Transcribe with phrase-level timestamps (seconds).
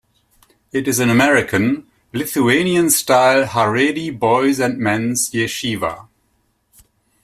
[0.71, 6.07] It is an American, Lithuanian-style Haredi boys' and men's yeshiva.